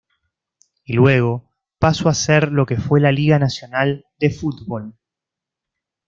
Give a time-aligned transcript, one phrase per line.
[0.83, 4.95] Y luego paso a ser lo que fue la Liga Nacional de Football.